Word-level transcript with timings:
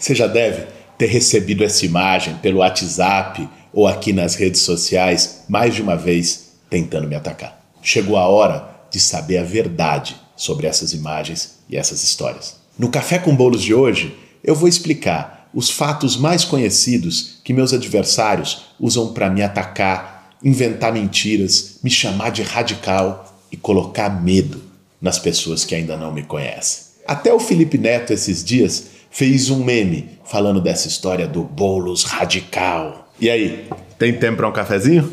Você 0.00 0.14
já 0.14 0.26
deve 0.26 0.66
ter 0.96 1.06
recebido 1.06 1.62
essa 1.62 1.84
imagem 1.84 2.34
pelo 2.36 2.60
WhatsApp 2.60 3.46
ou 3.70 3.86
aqui 3.86 4.14
nas 4.14 4.34
redes 4.34 4.62
sociais 4.62 5.44
mais 5.46 5.74
de 5.74 5.82
uma 5.82 5.94
vez 5.94 6.52
tentando 6.70 7.06
me 7.06 7.14
atacar. 7.14 7.60
Chegou 7.82 8.16
a 8.16 8.26
hora 8.26 8.66
de 8.90 8.98
saber 8.98 9.36
a 9.36 9.44
verdade 9.44 10.16
sobre 10.34 10.66
essas 10.66 10.94
imagens 10.94 11.58
e 11.68 11.76
essas 11.76 12.02
histórias. 12.02 12.56
No 12.78 12.88
Café 12.88 13.18
com 13.18 13.36
Bolos 13.36 13.62
de 13.62 13.74
hoje, 13.74 14.16
eu 14.42 14.54
vou 14.54 14.66
explicar 14.66 15.50
os 15.52 15.68
fatos 15.68 16.16
mais 16.16 16.46
conhecidos 16.46 17.40
que 17.44 17.52
meus 17.52 17.74
adversários 17.74 18.68
usam 18.80 19.12
para 19.12 19.28
me 19.28 19.42
atacar, 19.42 20.34
inventar 20.42 20.94
mentiras, 20.94 21.78
me 21.82 21.90
chamar 21.90 22.30
de 22.30 22.42
radical 22.42 23.38
e 23.52 23.56
colocar 23.56 24.08
medo 24.22 24.62
nas 25.00 25.18
pessoas 25.18 25.62
que 25.62 25.74
ainda 25.74 25.96
não 25.96 26.10
me 26.10 26.22
conhecem. 26.22 26.84
Até 27.06 27.32
o 27.34 27.40
Felipe 27.40 27.76
Neto, 27.76 28.12
esses 28.12 28.44
dias, 28.44 28.99
fez 29.10 29.50
um 29.50 29.62
meme 29.62 30.18
falando 30.24 30.60
dessa 30.60 30.88
história 30.88 31.26
do 31.26 31.42
bolos 31.42 32.04
radical. 32.04 33.08
E 33.20 33.28
aí, 33.28 33.68
tem 33.98 34.14
tempo 34.14 34.38
para 34.38 34.48
um 34.48 34.52
cafezinho? 34.52 35.10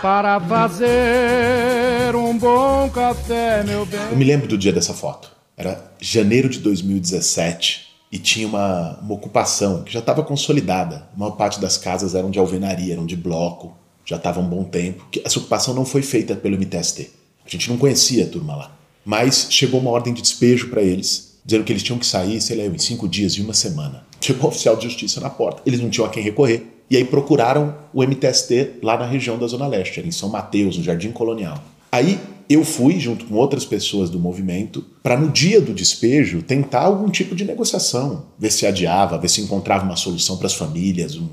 Para 0.00 0.40
fazer 0.40 2.16
um 2.16 2.36
bom 2.36 2.88
café, 2.88 3.62
meu 3.62 3.84
bem. 3.84 4.00
Eu 4.10 4.16
me 4.16 4.24
lembro 4.24 4.48
do 4.48 4.56
dia 4.56 4.72
dessa 4.72 4.94
foto. 4.94 5.30
Era 5.56 5.92
janeiro 6.00 6.48
de 6.48 6.58
2017 6.60 7.90
e 8.10 8.18
tinha 8.18 8.48
uma, 8.48 8.98
uma 9.00 9.14
ocupação 9.14 9.82
que 9.82 9.92
já 9.92 10.00
estava 10.00 10.22
consolidada. 10.22 11.06
A 11.14 11.18
maior 11.18 11.32
parte 11.32 11.60
das 11.60 11.76
casas 11.76 12.14
eram 12.14 12.30
de 12.30 12.38
alvenaria, 12.38 12.94
eram 12.94 13.04
de 13.04 13.14
bloco, 13.14 13.76
já 14.04 14.16
estava 14.16 14.40
um 14.40 14.48
bom 14.48 14.64
tempo. 14.64 15.06
Essa 15.22 15.38
ocupação 15.38 15.74
não 15.74 15.84
foi 15.84 16.00
feita 16.00 16.34
pelo 16.34 16.56
MTST. 16.56 17.10
A 17.46 17.48
gente 17.48 17.68
não 17.68 17.76
conhecia 17.76 18.24
a 18.24 18.28
turma 18.28 18.56
lá. 18.56 18.79
Mas 19.10 19.48
chegou 19.50 19.80
uma 19.80 19.90
ordem 19.90 20.14
de 20.14 20.22
despejo 20.22 20.68
para 20.68 20.80
eles, 20.80 21.40
dizendo 21.44 21.64
que 21.64 21.72
eles 21.72 21.82
tinham 21.82 21.98
que 21.98 22.06
sair, 22.06 22.40
sei 22.40 22.56
lá, 22.56 22.72
em 22.72 22.78
cinco 22.78 23.08
dias 23.08 23.32
e 23.32 23.40
uma 23.40 23.52
semana. 23.52 24.06
Chegou 24.20 24.44
o 24.44 24.48
oficial 24.50 24.76
de 24.76 24.84
justiça 24.84 25.20
na 25.20 25.28
porta. 25.28 25.60
Eles 25.66 25.80
não 25.80 25.90
tinham 25.90 26.06
a 26.06 26.10
quem 26.10 26.22
recorrer. 26.22 26.64
E 26.88 26.96
aí 26.96 27.04
procuraram 27.04 27.76
o 27.92 28.04
MTST 28.04 28.74
lá 28.80 28.96
na 28.96 29.04
região 29.04 29.36
da 29.36 29.48
Zona 29.48 29.66
Leste, 29.66 29.98
em 29.98 30.12
São 30.12 30.28
Mateus, 30.28 30.76
no 30.76 30.84
Jardim 30.84 31.10
Colonial. 31.10 31.60
Aí 31.90 32.20
eu 32.48 32.64
fui, 32.64 33.00
junto 33.00 33.24
com 33.24 33.34
outras 33.34 33.64
pessoas 33.64 34.08
do 34.10 34.20
movimento, 34.20 34.86
para 35.02 35.16
no 35.16 35.28
dia 35.28 35.60
do 35.60 35.74
despejo 35.74 36.40
tentar 36.40 36.82
algum 36.82 37.10
tipo 37.10 37.34
de 37.34 37.44
negociação, 37.44 38.26
ver 38.38 38.52
se 38.52 38.64
adiava, 38.64 39.18
ver 39.18 39.28
se 39.28 39.40
encontrava 39.40 39.84
uma 39.84 39.96
solução 39.96 40.36
para 40.36 40.46
as 40.46 40.54
famílias, 40.54 41.16
um, 41.16 41.26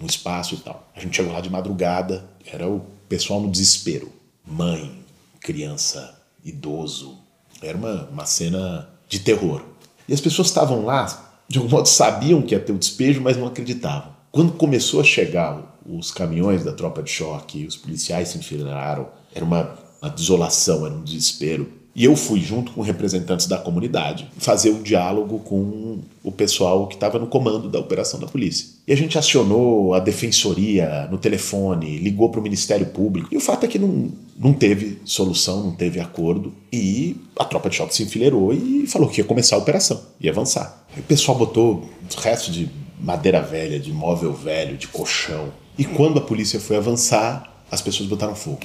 um, 0.00 0.06
espaço 0.06 0.54
e 0.54 0.58
tal. 0.58 0.88
A 0.94 1.00
gente 1.00 1.16
chegou 1.16 1.32
lá 1.32 1.40
de 1.40 1.50
madrugada, 1.50 2.24
era 2.46 2.68
o 2.68 2.82
pessoal 3.08 3.40
no 3.40 3.50
desespero. 3.50 4.12
Mãe, 4.46 4.92
criança, 5.40 6.16
idoso. 6.46 7.25
Era 7.62 7.76
uma, 7.76 8.08
uma 8.10 8.26
cena 8.26 8.88
de 9.08 9.20
terror. 9.20 9.62
E 10.08 10.14
as 10.14 10.20
pessoas 10.20 10.48
estavam 10.48 10.84
lá, 10.84 11.40
de 11.48 11.58
algum 11.58 11.70
modo 11.70 11.88
sabiam 11.88 12.42
que 12.42 12.54
ia 12.54 12.60
ter 12.60 12.72
o 12.72 12.78
despejo, 12.78 13.20
mas 13.20 13.36
não 13.36 13.46
acreditavam. 13.46 14.14
Quando 14.30 14.52
começou 14.52 15.00
a 15.00 15.04
chegar 15.04 15.78
os 15.86 16.10
caminhões 16.10 16.64
da 16.64 16.72
tropa 16.72 17.02
de 17.02 17.10
choque, 17.10 17.66
os 17.66 17.76
policiais 17.76 18.28
se 18.28 18.38
enfileiraram, 18.38 19.08
era 19.34 19.44
uma 19.44 19.86
uma 20.00 20.10
desolação, 20.10 20.86
era 20.86 20.94
um 20.94 21.02
desespero. 21.02 21.70
E 21.96 22.04
eu 22.04 22.14
fui, 22.14 22.40
junto 22.40 22.72
com 22.72 22.82
representantes 22.82 23.46
da 23.46 23.56
comunidade, 23.56 24.28
fazer 24.36 24.68
um 24.68 24.82
diálogo 24.82 25.38
com 25.38 26.00
o 26.22 26.30
pessoal 26.30 26.86
que 26.88 26.94
estava 26.94 27.18
no 27.18 27.26
comando 27.26 27.70
da 27.70 27.80
operação 27.80 28.20
da 28.20 28.26
polícia. 28.26 28.68
E 28.86 28.92
a 28.92 28.96
gente 28.96 29.16
acionou 29.16 29.94
a 29.94 29.98
defensoria 29.98 31.08
no 31.10 31.16
telefone, 31.16 31.96
ligou 31.96 32.28
para 32.28 32.38
o 32.38 32.42
Ministério 32.42 32.84
Público. 32.84 33.30
E 33.32 33.38
o 33.38 33.40
fato 33.40 33.64
é 33.64 33.66
que 33.66 33.78
não, 33.78 34.12
não 34.38 34.52
teve 34.52 34.98
solução, 35.06 35.64
não 35.64 35.72
teve 35.72 35.98
acordo. 35.98 36.52
E 36.70 37.16
a 37.34 37.46
tropa 37.46 37.70
de 37.70 37.76
choque 37.76 37.94
se 37.94 38.02
enfileirou 38.02 38.52
e 38.52 38.86
falou 38.86 39.08
que 39.08 39.22
ia 39.22 39.24
começar 39.24 39.56
a 39.56 39.60
operação, 39.60 39.98
ia 40.20 40.30
avançar. 40.30 40.86
Aí 40.94 41.00
o 41.00 41.04
pessoal 41.04 41.38
botou 41.38 41.88
resto 42.18 42.52
de 42.52 42.68
madeira 43.00 43.40
velha, 43.40 43.80
de 43.80 43.90
móvel 43.90 44.34
velho, 44.34 44.76
de 44.76 44.86
colchão. 44.88 45.50
E 45.78 45.84
quando 45.86 46.18
a 46.18 46.22
polícia 46.22 46.60
foi 46.60 46.76
avançar, 46.76 47.64
as 47.70 47.80
pessoas 47.80 48.06
botaram 48.06 48.34
fogo. 48.34 48.60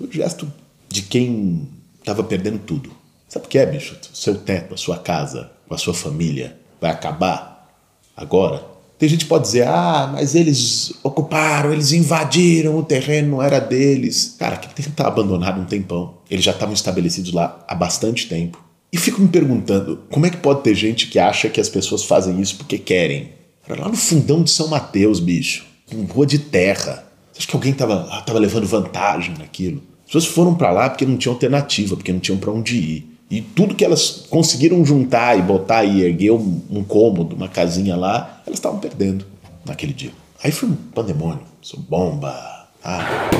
O 0.00 0.10
gesto 0.10 0.52
de 0.88 1.02
quem 1.02 1.68
estava 2.02 2.22
perdendo 2.22 2.58
tudo. 2.58 2.90
Sabe 3.28 3.46
o 3.46 3.48
que 3.48 3.58
é, 3.58 3.64
bicho? 3.64 3.96
Seu 4.12 4.34
teto, 4.36 4.74
a 4.74 4.76
sua 4.76 4.98
casa, 4.98 5.50
a 5.70 5.78
sua 5.78 5.94
família 5.94 6.58
vai 6.80 6.90
acabar 6.90 7.72
agora? 8.16 8.62
Tem 8.98 9.08
gente 9.08 9.24
que 9.24 9.28
pode 9.28 9.44
dizer, 9.44 9.66
ah, 9.66 10.10
mas 10.12 10.34
eles 10.34 10.92
ocuparam, 11.02 11.72
eles 11.72 11.90
invadiram, 11.90 12.76
o 12.78 12.84
terreno 12.84 13.32
não 13.32 13.42
era 13.42 13.58
deles. 13.58 14.36
Cara, 14.38 14.56
que 14.56 14.72
terreno 14.72 14.92
estava 14.92 15.08
abandonado 15.08 15.60
um 15.60 15.64
tempão. 15.64 16.18
Eles 16.30 16.44
já 16.44 16.52
estavam 16.52 16.72
estabelecidos 16.72 17.32
lá 17.32 17.64
há 17.66 17.74
bastante 17.74 18.28
tempo. 18.28 18.62
E 18.92 18.96
fico 18.96 19.20
me 19.20 19.28
perguntando, 19.28 20.02
como 20.10 20.26
é 20.26 20.30
que 20.30 20.36
pode 20.36 20.62
ter 20.62 20.74
gente 20.74 21.08
que 21.08 21.18
acha 21.18 21.48
que 21.48 21.60
as 21.60 21.68
pessoas 21.68 22.04
fazem 22.04 22.40
isso 22.40 22.56
porque 22.58 22.78
querem? 22.78 23.32
Lá 23.68 23.88
no 23.88 23.96
fundão 23.96 24.42
de 24.42 24.50
São 24.50 24.68
Mateus, 24.68 25.18
bicho, 25.18 25.64
com 25.90 26.02
rua 26.04 26.26
de 26.26 26.38
terra. 26.38 27.04
Você 27.32 27.38
acha 27.38 27.48
que 27.48 27.56
alguém 27.56 27.72
estava 27.72 28.22
tava 28.26 28.38
levando 28.38 28.66
vantagem 28.66 29.34
naquilo? 29.38 29.82
Pessoas 30.12 30.26
foram 30.26 30.54
para 30.54 30.70
lá 30.70 30.90
porque 30.90 31.06
não 31.06 31.16
tinham 31.16 31.32
alternativa, 31.32 31.96
porque 31.96 32.12
não 32.12 32.20
tinham 32.20 32.38
para 32.38 32.50
onde 32.50 32.76
ir. 32.76 33.18
E 33.30 33.40
tudo 33.40 33.74
que 33.74 33.82
elas 33.82 34.26
conseguiram 34.28 34.84
juntar 34.84 35.38
e 35.38 35.40
botar 35.40 35.84
e 35.84 36.02
erguer 36.02 36.32
um, 36.32 36.60
um 36.70 36.84
cômodo, 36.84 37.34
uma 37.34 37.48
casinha 37.48 37.96
lá, 37.96 38.42
elas 38.46 38.58
estavam 38.58 38.78
perdendo 38.78 39.24
naquele 39.64 39.94
dia. 39.94 40.10
Aí 40.44 40.52
foi 40.52 40.68
um 40.68 40.74
pandemônio, 40.74 41.40
bomba. 41.88 42.68
Ah. 42.84 43.30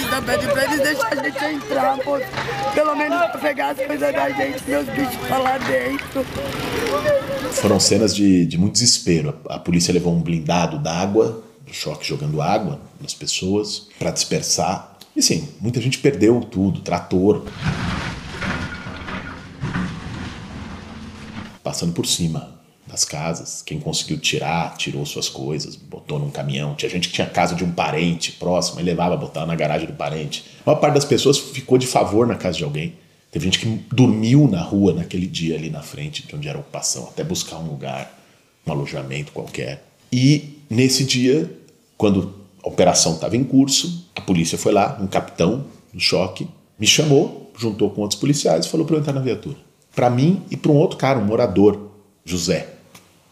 Jornalista 0.00 0.22
pede 0.22 0.46
pra 0.46 0.64
eles 0.64 0.80
deixarem 0.80 1.20
a 1.20 1.22
gente 1.22 1.44
entrar, 1.44 1.98
pô. 1.98 2.18
Pelo 2.74 2.96
menos 2.96 3.18
pra 3.18 3.38
pegar 3.38 3.70
as 3.70 3.78
coisas 3.78 4.12
da 4.12 4.30
gente, 4.30 4.62
meus 4.66 4.86
bichos 4.88 5.16
pra 5.26 5.38
lá 5.38 5.58
dentro. 5.58 6.24
Foram 7.52 7.78
cenas 7.78 8.14
de, 8.14 8.46
de 8.46 8.58
muito 8.58 8.72
desespero. 8.72 9.36
A 9.48 9.58
polícia 9.58 9.92
levou 9.92 10.14
um 10.14 10.22
blindado 10.22 10.78
d'água, 10.78 11.42
do 11.66 11.72
choque 11.72 12.06
jogando 12.06 12.40
água 12.40 12.80
nas 13.00 13.14
pessoas, 13.14 13.88
para 13.98 14.10
dispersar. 14.10 14.96
E 15.14 15.22
sim, 15.22 15.48
muita 15.60 15.80
gente 15.80 15.98
perdeu 15.98 16.40
tudo, 16.40 16.80
trator. 16.80 17.44
Passando 21.62 21.92
por 21.92 22.06
cima 22.06 22.59
das 22.90 23.04
casas. 23.04 23.62
Quem 23.62 23.78
conseguiu 23.78 24.18
tirar, 24.18 24.76
tirou 24.76 25.04
suas 25.06 25.28
coisas, 25.28 25.76
botou 25.76 26.18
num 26.18 26.30
caminhão. 26.30 26.74
Tinha 26.74 26.90
gente 26.90 27.08
que 27.08 27.14
tinha 27.14 27.26
casa 27.26 27.54
de 27.54 27.64
um 27.64 27.70
parente 27.70 28.32
próximo 28.32 28.80
e 28.80 28.82
levava, 28.82 29.16
botava 29.16 29.46
na 29.46 29.54
garagem 29.54 29.86
do 29.86 29.92
parente. 29.92 30.44
A 30.64 30.70
maior 30.70 30.80
parte 30.80 30.94
das 30.94 31.04
pessoas 31.04 31.38
ficou 31.38 31.78
de 31.78 31.86
favor 31.86 32.26
na 32.26 32.34
casa 32.34 32.58
de 32.58 32.64
alguém. 32.64 32.94
Teve 33.30 33.44
gente 33.44 33.60
que 33.60 33.66
dormiu 33.94 34.48
na 34.48 34.60
rua 34.60 34.92
naquele 34.92 35.26
dia 35.26 35.54
ali 35.54 35.70
na 35.70 35.82
frente 35.82 36.26
de 36.26 36.34
onde 36.34 36.48
era 36.48 36.58
a 36.58 36.60
ocupação, 36.60 37.04
até 37.04 37.22
buscar 37.22 37.58
um 37.58 37.68
lugar, 37.68 38.12
um 38.66 38.72
alojamento 38.72 39.30
qualquer. 39.30 39.84
E 40.12 40.58
nesse 40.68 41.04
dia, 41.04 41.48
quando 41.96 42.34
a 42.62 42.68
operação 42.68 43.14
estava 43.14 43.36
em 43.36 43.44
curso, 43.44 44.08
a 44.16 44.20
polícia 44.20 44.58
foi 44.58 44.72
lá, 44.72 44.98
um 45.00 45.06
capitão 45.06 45.66
do 45.94 46.00
choque, 46.00 46.48
me 46.78 46.86
chamou, 46.86 47.52
juntou 47.56 47.90
com 47.90 48.00
outros 48.00 48.18
policiais 48.18 48.66
e 48.66 48.68
falou 48.68 48.84
para 48.84 48.96
eu 48.96 49.00
entrar 49.00 49.12
na 49.12 49.20
viatura. 49.20 49.56
Para 49.94 50.10
mim 50.10 50.42
e 50.50 50.56
para 50.56 50.72
um 50.72 50.76
outro 50.76 50.96
cara, 50.96 51.18
um 51.18 51.24
morador, 51.24 51.90
José. 52.24 52.79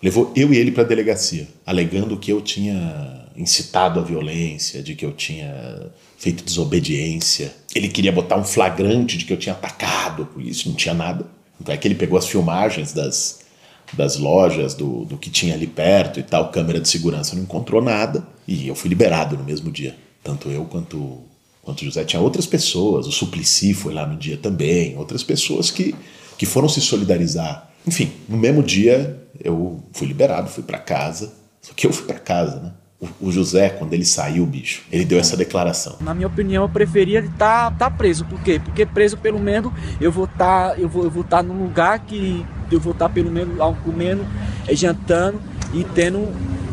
Levou 0.03 0.33
eu 0.37 0.53
e 0.55 0.57
ele 0.57 0.71
para 0.71 0.85
a 0.85 0.87
delegacia, 0.87 1.49
alegando 1.67 2.17
que 2.17 2.33
eu 2.33 2.41
tinha 2.41 3.27
incitado 3.37 3.99
a 3.99 4.03
violência, 4.03 4.83
de 4.83 4.95
que 4.95 5.05
eu 5.05 5.13
tinha 5.13 5.91
feito 6.17 6.45
desobediência. 6.45 7.53
Ele 7.75 7.89
queria 7.89 8.13
botar 8.13 8.37
um 8.37 8.45
flagrante 8.45 9.19
de 9.19 9.25
que 9.25 9.33
eu 9.33 9.37
tinha 9.37 9.55
atacado, 9.55 10.27
por 10.27 10.43
isso 10.43 10.69
não 10.69 10.77
tinha 10.77 10.95
nada. 10.95 11.27
Então 11.61 11.75
é 11.75 11.79
que 11.79 11.87
ele 11.87 11.97
pegou 11.97 12.17
as 12.17 12.29
filmagens 12.29 12.93
das, 12.93 13.41
das 13.93 14.17
lojas, 14.17 14.75
do, 14.75 15.05
do 15.05 15.17
que 15.17 15.31
tinha 15.31 15.55
ali 15.55 15.67
perto 15.67 16.21
e 16.21 16.23
tal, 16.23 16.51
câmera 16.51 16.81
de 16.81 16.89
segurança, 16.89 17.35
não 17.35 17.43
encontrou 17.43 17.83
nada. 17.83 18.27
E 18.47 18.69
eu 18.69 18.77
fui 18.77 18.89
liberado 18.89 19.37
no 19.37 19.43
mesmo 19.43 19.71
dia. 19.71 19.97
Tanto 20.23 20.49
eu 20.49 20.65
quanto, 20.65 21.23
quanto 21.61 21.85
José. 21.85 22.05
Tinha 22.05 22.23
outras 22.23 22.47
pessoas, 22.47 23.07
o 23.09 23.13
Suplicy 23.13 23.75
foi 23.75 23.93
lá 23.93 24.07
no 24.07 24.17
dia 24.17 24.37
também, 24.37 24.97
outras 24.97 25.25
pessoas 25.25 25.73
que, 25.73 25.93
que 26.37 26.47
foram 26.47 26.69
se 26.69 26.81
solidarizar 26.81 27.69
enfim, 27.89 28.13
no 28.29 28.37
mesmo 28.37 28.63
dia 28.63 29.19
eu 29.43 29.83
fui 29.93 30.07
liberado, 30.07 30.49
fui 30.49 30.63
para 30.63 30.79
casa. 30.79 31.33
Só 31.61 31.73
que 31.75 31.87
eu 31.87 31.93
fui 31.93 32.07
para 32.07 32.19
casa, 32.19 32.61
né? 32.61 32.73
O, 33.21 33.31
José, 33.31 33.69
quando 33.69 33.93
ele 33.93 34.05
saiu, 34.05 34.45
bicho, 34.45 34.83
ele 34.91 35.05
deu 35.05 35.21
essa 35.21 35.37
declaração. 35.37 35.99
Na 36.01 36.13
minha 36.13 36.27
opinião, 36.27 36.65
eu 36.65 36.69
preferia 36.69 37.21
estar 37.21 37.71
tá, 37.71 37.89
tá 37.89 37.91
preso. 37.91 38.25
Por 38.25 38.41
quê? 38.43 38.61
Porque 38.63 38.85
preso, 38.85 39.17
pelo 39.17 39.39
menos, 39.39 39.73
eu 40.01 40.11
vou 40.11 40.25
estar 40.25 40.71
tá, 40.71 40.79
eu 40.81 40.89
vou, 40.89 41.05
eu 41.05 41.11
vou 41.11 41.23
tá 41.23 41.41
num 41.41 41.63
lugar 41.63 42.01
que 42.01 42.45
eu 42.73 42.81
vou 42.81 42.93
estar, 42.93 43.07
tá, 43.07 43.15
pelo 43.15 43.31
menos, 43.31 43.57
comendo, 43.85 44.27
é, 44.67 44.75
jantando 44.75 45.41
e 45.73 45.85
tendo 45.85 46.29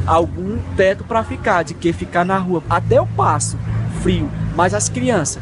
algum 0.07 0.57
teto 0.75 1.03
para 1.03 1.23
ficar, 1.23 1.61
de 1.61 1.75
que 1.75 1.93
ficar 1.93 2.25
na 2.25 2.39
rua. 2.39 2.63
Até 2.67 2.97
eu 2.97 3.05
passo 3.15 3.55
frio, 4.01 4.27
mas 4.55 4.73
as 4.73 4.89
crianças, 4.89 5.41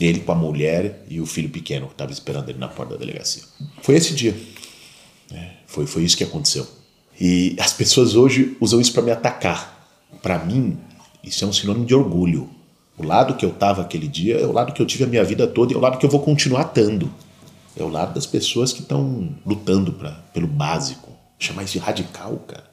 ele 0.00 0.20
com 0.20 0.32
a 0.32 0.34
mulher 0.34 1.04
e 1.08 1.20
o 1.20 1.26
filho 1.26 1.50
pequeno 1.50 1.86
que 1.86 1.92
estava 1.92 2.10
esperando 2.10 2.48
ele 2.48 2.58
na 2.58 2.68
porta 2.68 2.94
da 2.94 3.00
delegacia. 3.00 3.42
Foi 3.82 3.94
esse 3.96 4.14
dia. 4.14 4.34
É, 5.32 5.50
foi, 5.66 5.86
foi 5.86 6.02
isso 6.02 6.16
que 6.16 6.24
aconteceu. 6.24 6.66
E 7.20 7.54
as 7.58 7.72
pessoas 7.72 8.14
hoje 8.14 8.56
usam 8.60 8.80
isso 8.80 8.92
para 8.92 9.02
me 9.02 9.10
atacar. 9.10 9.88
Para 10.22 10.38
mim, 10.38 10.78
isso 11.22 11.44
é 11.44 11.46
um 11.46 11.52
sinônimo 11.52 11.84
de 11.84 11.94
orgulho. 11.94 12.48
O 12.98 13.04
lado 13.04 13.34
que 13.34 13.44
eu 13.44 13.50
estava 13.50 13.82
aquele 13.82 14.08
dia 14.08 14.38
é 14.38 14.46
o 14.46 14.52
lado 14.52 14.72
que 14.72 14.80
eu 14.80 14.86
tive 14.86 15.04
a 15.04 15.06
minha 15.06 15.24
vida 15.24 15.46
toda 15.46 15.72
e 15.72 15.74
é 15.74 15.78
o 15.78 15.80
lado 15.80 15.98
que 15.98 16.04
eu 16.04 16.10
vou 16.10 16.20
continuar 16.20 16.62
estando. 16.62 17.10
É 17.76 17.82
o 17.82 17.88
lado 17.88 18.14
das 18.14 18.26
pessoas 18.26 18.72
que 18.72 18.80
estão 18.80 19.30
lutando 19.46 19.92
pra, 19.92 20.12
pelo 20.34 20.46
básico. 20.46 21.10
Chamar 21.38 21.62
isso 21.62 21.74
de 21.74 21.78
radical, 21.78 22.36
cara. 22.46 22.64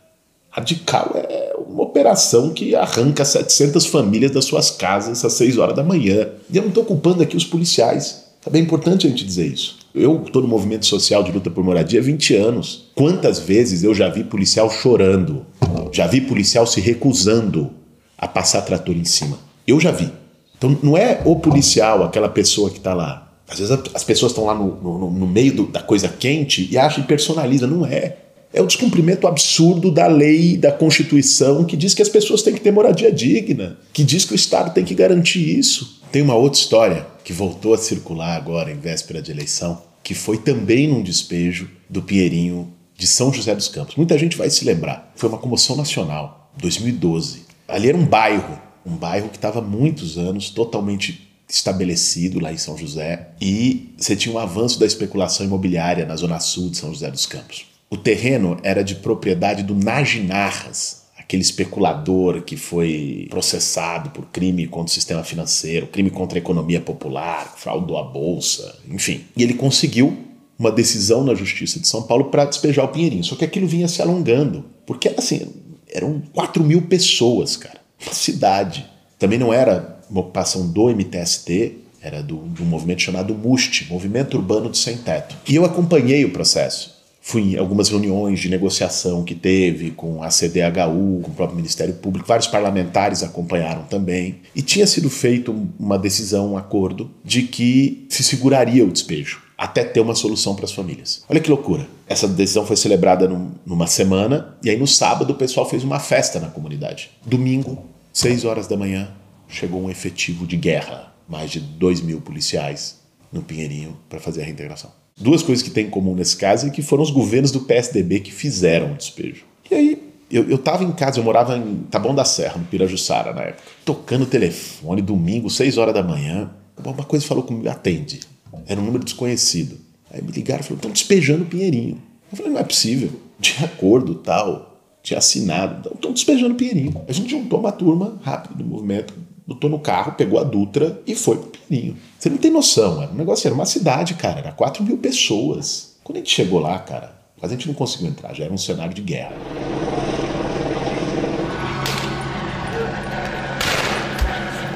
Radical 0.49 1.11
é 1.13 1.55
uma 1.67 1.83
operação 1.83 2.51
que 2.51 2.75
arranca 2.75 3.23
700 3.23 3.85
famílias 3.85 4.31
das 4.31 4.45
suas 4.45 4.71
casas 4.71 5.23
às 5.23 5.33
6 5.33 5.57
horas 5.57 5.75
da 5.75 5.83
manhã. 5.83 6.29
E 6.49 6.57
eu 6.57 6.63
não 6.63 6.69
estou 6.69 6.83
culpando 6.83 7.21
aqui 7.21 7.37
os 7.37 7.45
policiais. 7.45 8.25
É 8.45 8.49
bem 8.49 8.63
importante 8.63 9.05
a 9.05 9.09
gente 9.09 9.23
dizer 9.23 9.45
isso. 9.45 9.76
Eu 9.99 10.23
estou 10.23 10.43
no 10.43 10.47
movimento 10.47 10.85
social 10.85 11.23
de 11.23 11.31
luta 11.31 11.49
por 11.49 11.63
moradia 11.63 11.99
há 11.99 12.03
20 12.03 12.35
anos. 12.35 12.85
Quantas 12.93 13.39
vezes 13.39 13.83
eu 13.83 13.95
já 13.95 14.07
vi 14.07 14.23
policial 14.23 14.69
chorando? 14.69 15.43
Já 15.91 16.05
vi 16.05 16.21
policial 16.21 16.67
se 16.67 16.79
recusando 16.79 17.71
a 18.15 18.27
passar 18.27 18.61
trator 18.61 18.95
em 18.95 19.05
cima. 19.05 19.39
Eu 19.65 19.79
já 19.79 19.91
vi. 19.91 20.11
Então 20.55 20.77
não 20.83 20.95
é 20.95 21.21
o 21.25 21.35
policial, 21.37 22.03
aquela 22.03 22.29
pessoa 22.29 22.69
que 22.69 22.77
está 22.77 22.93
lá. 22.93 23.33
Às 23.47 23.59
vezes 23.59 23.75
as 23.93 24.03
pessoas 24.03 24.33
estão 24.33 24.45
lá 24.45 24.53
no, 24.53 24.75
no, 24.75 25.11
no 25.11 25.27
meio 25.27 25.55
do, 25.55 25.65
da 25.65 25.81
coisa 25.81 26.07
quente 26.07 26.67
e 26.69 26.77
acham 26.77 27.03
e 27.03 27.07
personaliza. 27.07 27.65
Não 27.65 27.83
é. 27.83 28.17
É 28.53 28.61
o 28.61 28.67
descumprimento 28.67 29.27
absurdo 29.27 29.91
da 29.91 30.05
lei, 30.07 30.57
da 30.57 30.71
Constituição, 30.71 31.63
que 31.63 31.75
diz 31.75 31.93
que 31.93 32.01
as 32.01 32.09
pessoas 32.09 32.43
têm 32.43 32.53
que 32.53 32.61
ter 32.61 32.71
moradia 32.71 33.11
digna, 33.11 33.77
que 33.91 34.03
diz 34.03 34.25
que 34.25 34.33
o 34.33 34.35
Estado 34.35 34.73
tem 34.73 34.85
que 34.85 34.93
garantir 34.93 35.57
isso. 35.57 36.01
Tem 36.11 36.21
uma 36.21 36.35
outra 36.35 36.59
história 36.59 37.16
que 37.27 37.33
voltou 37.33 37.73
a 37.73 37.77
circular 37.77 38.37
agora 38.37 38.71
em 38.71 38.79
véspera 38.79 39.21
de 39.21 39.31
eleição, 39.31 39.81
que 40.01 40.13
foi 40.13 40.37
também 40.37 40.87
num 40.87 41.03
despejo 41.03 41.69
do 41.89 42.01
Pinheirinho 42.01 42.73
de 42.95 43.05
São 43.05 43.33
José 43.33 43.53
dos 43.53 43.67
Campos. 43.67 43.97
Muita 43.97 44.17
gente 44.17 44.37
vai 44.37 44.49
se 44.49 44.63
lembrar. 44.63 45.11
Foi 45.13 45.27
uma 45.27 45.37
comoção 45.37 45.75
nacional, 45.75 46.53
2012. 46.57 47.41
Ali 47.67 47.89
era 47.89 47.97
um 47.97 48.05
bairro, 48.05 48.57
um 48.85 48.95
bairro 48.95 49.27
que 49.27 49.35
estava 49.35 49.59
muitos 49.59 50.17
anos 50.17 50.49
totalmente 50.49 51.29
estabelecido 51.49 52.39
lá 52.39 52.53
em 52.53 52.57
São 52.57 52.77
José 52.77 53.31
e 53.41 53.93
você 53.97 54.15
tinha 54.15 54.33
um 54.33 54.39
avanço 54.39 54.79
da 54.79 54.85
especulação 54.85 55.45
imobiliária 55.45 56.05
na 56.05 56.15
zona 56.15 56.39
sul 56.39 56.69
de 56.69 56.77
São 56.77 56.93
José 56.93 57.11
dos 57.11 57.25
Campos. 57.25 57.65
O 57.89 57.97
terreno 57.97 58.57
era 58.63 58.85
de 58.85 58.95
propriedade 58.95 59.63
do 59.63 59.75
Najinarras, 59.75 61.06
aquele 61.27 61.41
especulador 61.41 62.41
que 62.41 62.55
foi 62.55 63.27
processado 63.29 64.11
por 64.11 64.25
crime 64.27 64.65
contra 64.65 64.89
o 64.89 64.93
sistema 64.93 65.25
financeiro, 65.25 65.85
crime 65.87 66.09
contra 66.09 66.37
a 66.37 66.39
economia 66.39 66.79
popular, 66.79 67.53
fraudou 67.57 67.97
a 67.97 68.03
bolsa, 68.03 68.79
enfim. 68.89 69.25
E 69.35 69.43
ele 69.43 69.53
conseguiu 69.53 70.17
uma 70.57 70.71
decisão 70.71 71.25
na 71.25 71.35
Justiça 71.35 71.81
de 71.81 71.87
São 71.87 72.01
Paulo 72.01 72.25
para 72.25 72.45
despejar 72.45 72.85
o 72.85 72.87
Pinheirinho. 72.87 73.25
Só 73.25 73.35
que 73.35 73.43
aquilo 73.43 73.67
vinha 73.67 73.89
se 73.89 74.01
alongando, 74.01 74.63
porque 74.85 75.09
assim, 75.17 75.47
eram 75.91 76.23
4 76.33 76.63
mil 76.63 76.83
pessoas, 76.83 77.57
cara. 77.57 77.81
Uma 78.01 78.13
cidade. 78.13 78.85
Também 79.19 79.37
não 79.37 79.53
era 79.53 79.99
uma 80.09 80.21
ocupação 80.21 80.65
do 80.65 80.87
MTST, 80.89 81.75
era 82.01 82.23
do, 82.23 82.37
do 82.37 82.63
movimento 82.63 83.01
chamado 83.01 83.35
MUST, 83.35 83.87
Movimento 83.89 84.37
Urbano 84.37 84.69
de 84.69 84.77
Sem 84.77 84.95
Teto. 84.95 85.35
E 85.45 85.55
eu 85.55 85.65
acompanhei 85.65 86.23
o 86.23 86.31
processo 86.31 86.96
fui 87.27 87.55
em 87.55 87.57
algumas 87.57 87.89
reuniões 87.89 88.39
de 88.39 88.47
negociação 88.47 89.21
que 89.25 89.35
teve 89.35 89.91
com 89.91 90.23
a 90.23 90.29
CDHU, 90.29 91.19
com 91.21 91.31
o 91.31 91.33
próprio 91.35 91.57
Ministério 91.57 91.93
Público, 91.95 92.25
vários 92.25 92.47
parlamentares 92.47 93.21
acompanharam 93.21 93.83
também, 93.83 94.37
e 94.55 94.61
tinha 94.61 94.87
sido 94.87 95.09
feito 95.09 95.53
uma 95.77 95.99
decisão, 95.99 96.53
um 96.53 96.57
acordo, 96.57 97.11
de 97.25 97.43
que 97.43 98.05
se 98.07 98.23
seguraria 98.23 98.85
o 98.85 98.89
despejo 98.89 99.41
até 99.57 99.83
ter 99.83 99.99
uma 99.99 100.15
solução 100.15 100.55
para 100.55 100.63
as 100.63 100.71
famílias. 100.71 101.25
Olha 101.27 101.41
que 101.41 101.49
loucura. 101.49 101.85
Essa 102.07 102.29
decisão 102.29 102.65
foi 102.65 102.77
celebrada 102.77 103.27
num, 103.27 103.51
numa 103.65 103.87
semana, 103.87 104.55
e 104.63 104.69
aí 104.69 104.77
no 104.77 104.87
sábado 104.87 105.31
o 105.31 105.35
pessoal 105.35 105.69
fez 105.69 105.83
uma 105.83 105.99
festa 105.99 106.39
na 106.39 106.47
comunidade. 106.47 107.09
Domingo, 107.25 107.83
6 108.13 108.45
horas 108.45 108.67
da 108.67 108.77
manhã, 108.77 109.11
chegou 109.49 109.83
um 109.83 109.89
efetivo 109.89 110.47
de 110.47 110.55
guerra, 110.55 111.13
mais 111.27 111.51
de 111.51 111.59
2 111.59 111.99
mil 111.99 112.21
policiais 112.21 112.99
no 113.33 113.41
Pinheirinho 113.41 113.97
para 114.07 114.17
fazer 114.17 114.43
a 114.43 114.45
reintegração 114.45 115.06
duas 115.17 115.41
coisas 115.41 115.63
que 115.63 115.71
tem 115.71 115.87
em 115.87 115.89
comum 115.89 116.15
nesse 116.15 116.37
caso 116.37 116.67
e 116.67 116.71
que 116.71 116.81
foram 116.81 117.03
os 117.03 117.11
governos 117.11 117.51
do 117.51 117.61
PSDB 117.61 118.19
que 118.19 118.31
fizeram 118.31 118.93
o 118.93 118.95
despejo. 118.95 119.43
E 119.69 119.75
aí, 119.75 120.03
eu, 120.29 120.49
eu 120.49 120.57
tava 120.57 120.83
em 120.83 120.91
casa, 120.91 121.19
eu 121.19 121.23
morava 121.23 121.57
em 121.57 121.77
Taboão 121.89 122.13
da 122.13 122.25
Serra, 122.25 122.57
no 122.57 122.65
Pirajussara 122.65 123.33
na 123.33 123.41
época, 123.41 123.63
tocando 123.83 124.23
o 124.23 124.27
telefone, 124.27 125.01
domingo, 125.01 125.49
6 125.49 125.77
horas 125.77 125.93
da 125.93 126.03
manhã. 126.03 126.51
Uma 126.77 127.03
coisa 127.03 127.25
falou 127.25 127.43
comigo, 127.43 127.67
atende. 127.69 128.19
Era 128.67 128.79
um 128.79 128.83
número 128.83 129.03
desconhecido. 129.03 129.77
Aí 130.11 130.21
me 130.21 130.31
ligaram 130.31 130.61
e 130.61 130.63
falaram, 130.63 130.77
estão 130.77 130.91
despejando 130.91 131.43
o 131.43 131.47
Pinheirinho. 131.47 132.01
Eu 132.31 132.37
falei, 132.37 132.51
não 132.51 132.59
é 132.59 132.63
possível. 132.63 133.09
Tinha 133.39 133.65
acordo 133.65 134.15
tal, 134.15 134.81
tinha 135.03 135.17
assinado, 135.17 135.91
estão 135.93 136.11
despejando 136.11 136.53
o 136.53 136.57
Pinheirinho. 136.57 137.01
A 137.07 137.11
gente 137.11 137.29
juntou 137.29 137.59
uma 137.59 137.71
turma 137.71 138.19
rápido 138.23 138.55
do 138.55 138.65
movimento, 138.65 139.13
botou 139.47 139.69
no 139.69 139.79
carro, 139.79 140.11
pegou 140.11 140.37
a 140.37 140.43
Dutra 140.43 141.01
e 141.07 141.15
foi 141.15 141.37
pro 141.37 141.61
Pinheirinho. 141.61 141.97
Você 142.19 142.29
não 142.29 142.37
tem 142.37 142.51
noção, 142.51 143.01
era 143.01 143.11
um 143.11 143.15
negócio, 143.15 143.47
era 143.47 143.55
uma 143.55 143.65
cidade, 143.65 144.15
cara, 144.15 144.39
era 144.39 144.51
4 144.51 144.83
mil 144.83 144.97
pessoas. 144.97 145.95
Quando 146.03 146.17
a 146.17 146.19
gente 146.19 146.31
chegou 146.31 146.59
lá, 146.59 146.77
cara, 146.79 147.17
a 147.41 147.47
gente 147.47 147.65
não 147.65 147.73
conseguiu 147.73 148.09
entrar, 148.09 148.33
já 148.33 148.43
era 148.43 148.53
um 148.53 148.57
cenário 148.57 148.93
de 148.93 149.01
guerra. 149.01 149.35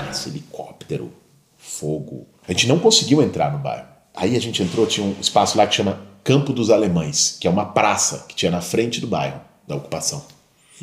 Esse 0.10 0.30
helicóptero, 0.30 1.12
fogo. 1.58 2.28
A 2.48 2.54
gente 2.54 2.68
não 2.68 2.80
conseguiu 2.80 3.22
entrar 3.22 3.52
no 3.52 3.60
bairro. 3.60 3.88
Aí 4.16 4.38
a 4.38 4.40
gente 4.40 4.64
entrou, 4.64 4.86
tinha 4.86 5.06
um 5.06 5.16
espaço 5.20 5.58
lá 5.58 5.68
que 5.68 5.76
chama 5.76 6.02
Campo 6.24 6.54
dos 6.54 6.70
Alemães, 6.70 7.38
que 7.40 7.48
é 7.48 7.52
uma 7.52 7.66
praça 7.66 8.26
que 8.28 8.36
tinha 8.36 8.52
na 8.52 8.62
frente 8.62 9.02
do 9.02 9.08
bairro 9.08 9.42
da 9.68 9.76
ocupação. 9.76 10.24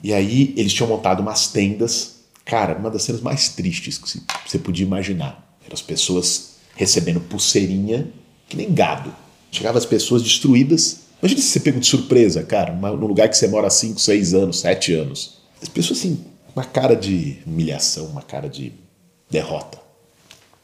E 0.02 0.12
aí 0.12 0.52
eles 0.56 0.72
tinham 0.72 0.88
montado 0.88 1.20
umas 1.20 1.48
tendas 1.48 2.17
Cara, 2.48 2.78
uma 2.78 2.90
das 2.90 3.02
cenas 3.02 3.20
mais 3.20 3.50
tristes 3.50 3.98
que 3.98 4.22
você 4.46 4.58
podia 4.58 4.86
imaginar. 4.86 5.54
Eram 5.66 5.74
as 5.74 5.82
pessoas 5.82 6.52
recebendo 6.74 7.20
pulseirinha, 7.20 8.10
que 8.48 8.56
nem 8.56 8.72
gado. 8.72 9.14
Chegavam 9.52 9.76
as 9.76 9.84
pessoas 9.84 10.22
destruídas. 10.22 11.00
Imagina 11.20 11.42
se 11.42 11.48
você 11.48 11.60
pegou 11.60 11.78
de 11.78 11.86
surpresa, 11.86 12.42
cara, 12.42 12.72
num 12.72 13.06
lugar 13.06 13.28
que 13.28 13.36
você 13.36 13.46
mora 13.46 13.66
há 13.66 13.70
5, 13.70 14.00
6 14.00 14.32
anos, 14.32 14.60
7 14.60 14.94
anos. 14.94 15.42
As 15.60 15.68
pessoas, 15.68 15.98
assim, 15.98 16.24
uma 16.56 16.64
cara 16.64 16.96
de 16.96 17.36
humilhação, 17.46 18.06
uma 18.06 18.22
cara 18.22 18.48
de 18.48 18.72
derrota. 19.30 19.78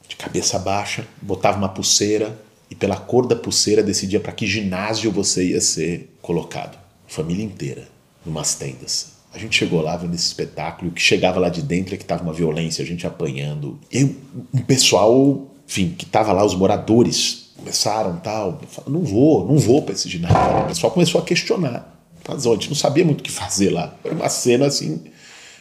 De 0.08 0.16
cabeça 0.16 0.58
baixa, 0.58 1.06
botava 1.20 1.58
uma 1.58 1.68
pulseira 1.68 2.40
e 2.70 2.74
pela 2.74 2.96
cor 2.96 3.26
da 3.26 3.36
pulseira 3.36 3.82
decidia 3.82 4.20
para 4.20 4.32
que 4.32 4.46
ginásio 4.46 5.12
você 5.12 5.50
ia 5.50 5.60
ser 5.60 6.16
colocado. 6.22 6.78
Família 7.06 7.44
inteira, 7.44 7.86
numas 8.24 8.54
tendas. 8.54 9.13
A 9.34 9.38
gente 9.38 9.56
chegou 9.56 9.80
lá 9.82 9.96
vendo 9.96 10.14
esse 10.14 10.26
espetáculo, 10.26 10.90
o 10.90 10.94
que 10.94 11.02
chegava 11.02 11.40
lá 11.40 11.48
de 11.48 11.60
dentro 11.60 11.94
é 11.94 11.98
que 11.98 12.04
tava 12.04 12.22
uma 12.22 12.32
violência, 12.32 12.84
a 12.84 12.86
gente 12.86 13.04
apanhando. 13.04 13.80
E 13.92 14.04
um 14.52 14.60
pessoal, 14.60 15.50
enfim, 15.68 15.90
que 15.90 16.06
tava 16.06 16.32
lá, 16.32 16.44
os 16.44 16.54
moradores, 16.54 17.44
começaram 17.56 18.16
tal. 18.18 18.60
Não 18.86 19.02
vou, 19.02 19.46
não 19.46 19.58
vou 19.58 19.82
para 19.82 19.94
esse 19.94 20.08
ginásio. 20.08 20.64
O 20.64 20.68
pessoal 20.68 20.92
começou 20.92 21.20
a 21.20 21.24
questionar. 21.24 21.92
A 22.28 22.38
gente 22.38 22.68
não 22.68 22.76
sabia 22.76 23.04
muito 23.04 23.20
o 23.20 23.22
que 23.24 23.30
fazer 23.30 23.70
lá. 23.70 23.94
Era 24.04 24.14
uma 24.14 24.28
cena 24.28 24.66
assim 24.66 25.02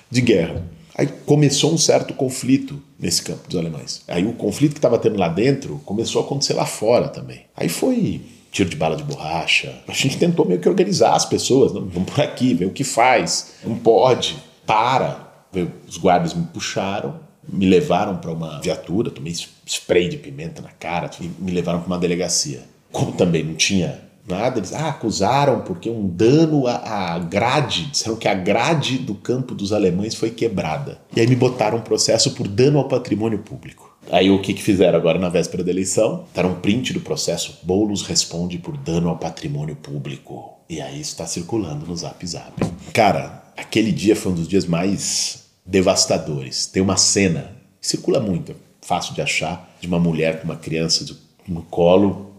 de 0.10 0.22
guerra. 0.22 0.64
Aí 0.96 1.08
começou 1.08 1.74
um 1.74 1.78
certo 1.78 2.14
conflito 2.14 2.80
nesse 3.00 3.24
campo 3.24 3.50
dos 3.50 3.60
alemães. 3.60 4.04
Aí 4.08 4.26
o 4.26 4.34
conflito 4.34 4.74
que 4.74 4.78
estava 4.78 5.00
tendo 5.00 5.18
lá 5.18 5.28
dentro 5.28 5.82
começou 5.84 6.22
a 6.22 6.26
acontecer 6.26 6.54
lá 6.54 6.66
fora 6.66 7.08
também. 7.08 7.46
Aí 7.56 7.68
foi 7.68 8.22
tiro 8.54 8.70
de 8.70 8.76
bala 8.76 8.96
de 8.96 9.04
borracha. 9.04 9.82
A 9.88 9.92
gente 9.92 10.18
tentou 10.18 10.46
meio 10.46 10.62
que 10.62 10.70
organizar 10.70 11.16
as 11.16 11.26
pessoas. 11.26 11.74
Não, 11.74 11.82
vamos 11.86 12.10
por 12.10 12.22
aqui, 12.22 12.54
ver 12.54 12.66
o 12.66 12.72
que 12.72 12.84
faz. 12.84 13.56
Não 13.66 13.76
pode. 13.76 14.38
Para. 14.66 15.34
Os 15.88 15.98
guardas 15.98 16.34
me 16.34 16.46
puxaram, 16.46 17.20
me 17.48 17.68
levaram 17.68 18.18
para 18.18 18.32
uma 18.32 18.60
viatura, 18.62 19.12
tomei 19.12 19.34
spray 19.66 20.08
de 20.08 20.18
pimenta 20.18 20.62
na 20.62 20.70
cara 20.70 21.12
e 21.20 21.30
me 21.40 21.52
levaram 21.52 21.80
para 21.80 21.88
uma 21.88 22.00
delegacia. 22.00 22.62
Como 22.92 23.12
também 23.12 23.44
não 23.44 23.54
tinha 23.54 24.02
nada, 24.28 24.60
eles 24.60 24.74
ah, 24.74 24.90
acusaram 24.90 25.62
porque 25.62 25.90
um 25.90 26.08
dano 26.08 26.66
à, 26.66 27.14
à 27.14 27.20
grade, 27.20 27.86
disseram 27.88 28.16
que 28.16 28.28
a 28.28 28.34
grade 28.34 28.98
do 28.98 29.14
campo 29.14 29.54
dos 29.54 29.74
alemães 29.74 30.16
foi 30.16 30.32
quebrada. 30.32 31.00
E 31.16 31.20
aí 31.20 31.28
me 31.28 31.36
botaram 31.36 31.78
um 31.78 31.82
processo 31.82 32.32
por 32.32 32.48
dano 32.48 32.80
ao 32.80 32.88
patrimônio 32.88 33.40
público. 33.40 33.83
Aí 34.12 34.30
o 34.30 34.42
que, 34.42 34.54
que 34.54 34.62
fizeram 34.62 34.98
agora 34.98 35.18
na 35.18 35.30
véspera 35.30 35.64
da 35.64 35.72
eleição? 35.72 36.26
Deram 36.34 36.52
um 36.52 36.60
print 36.60 36.94
do 36.94 37.02
processo. 37.02 37.60
Boulos 37.64 38.04
responde 38.04 38.58
por 38.58 38.78
dano 38.78 39.10
ao 39.10 39.18
patrimônio 39.18 39.76
público. 39.76 40.54
E 40.70 40.82
aí 40.82 41.02
está 41.02 41.26
circulando 41.26 41.86
no 41.86 41.96
Zap 41.96 42.26
Zap. 42.26 42.54
Cara, 42.94 43.44
aquele 43.58 43.92
dia 43.92 44.16
foi 44.16 44.32
um 44.32 44.36
dos 44.36 44.48
dias 44.48 44.66
mais 44.66 45.46
devastadores. 45.66 46.68
Tem 46.68 46.82
uma 46.82 46.98
cena, 46.98 47.56
circula 47.82 48.20
muito, 48.20 48.56
fácil 48.82 49.14
de 49.14 49.22
achar, 49.22 49.76
de 49.80 49.88
uma 49.88 50.00
mulher 50.00 50.40
com 50.40 50.46
uma 50.46 50.56
criança 50.56 51.06
no 51.48 51.64
colo, 51.64 52.32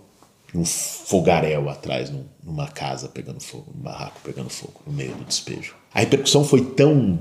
um 0.54 0.64
fogaréu 0.64 1.68
atrás, 1.68 2.12
numa 2.42 2.68
casa 2.68 3.08
pegando 3.08 3.40
fogo, 3.40 3.72
num 3.74 3.82
barraco 3.82 4.20
pegando 4.22 4.48
fogo, 4.48 4.80
no 4.86 4.92
meio 4.92 5.14
do 5.14 5.24
despejo. 5.24 5.74
A 5.92 6.00
repercussão 6.00 6.44
foi 6.44 6.64
tão 6.64 7.18